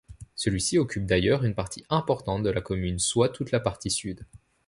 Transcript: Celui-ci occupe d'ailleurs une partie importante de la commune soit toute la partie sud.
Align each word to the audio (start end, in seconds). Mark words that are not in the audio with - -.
Celui-ci 0.33 0.79
occupe 0.79 1.05
d'ailleurs 1.05 1.43
une 1.45 1.53
partie 1.53 1.85
importante 1.91 2.41
de 2.41 2.49
la 2.49 2.61
commune 2.61 2.97
soit 2.97 3.29
toute 3.29 3.51
la 3.51 3.59
partie 3.59 3.91
sud. 3.91 4.25